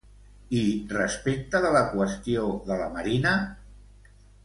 I 0.59 0.61
respecte 0.93 1.63
de 1.67 1.71
la 1.77 1.85
qüestió 1.93 2.49
de 2.73 2.79
la 2.83 2.91
Marina? 2.99 3.39